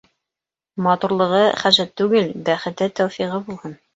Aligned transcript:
Матурлығы 0.85 1.41
хәжәт 1.65 1.93
түгел, 2.01 2.33
бәхсте-тәүфиғы 2.47 3.41
булһын. 3.51 3.79